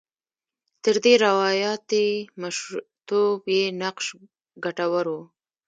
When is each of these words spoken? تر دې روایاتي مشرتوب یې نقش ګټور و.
تر 0.83 0.95
دې 1.03 1.13
روایاتي 1.25 2.07
مشرتوب 2.41 3.39
یې 3.55 3.63
نقش 3.81 4.07
ګټور 4.63 5.05
و. 5.13 5.17